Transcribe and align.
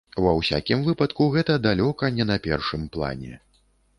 Ва 0.25 0.29
ўсякім 0.37 0.79
выпадку, 0.87 1.27
гэта 1.35 1.57
далёка 1.67 2.11
не 2.17 2.27
на 2.31 2.37
першым 2.47 2.87
плане. 2.95 3.33